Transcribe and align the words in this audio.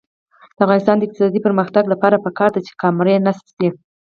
د 0.55 0.57
افغانستان 0.65 0.95
د 0.97 1.01
اقتصادي 1.05 1.39
پرمختګ 1.47 1.83
لپاره 1.93 2.23
پکار 2.25 2.49
ده 2.55 2.61
چې 2.67 2.77
کامرې 2.81 3.15
نصب 3.25 3.45
شي. 3.57 3.69